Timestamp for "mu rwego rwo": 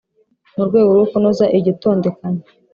0.55-1.05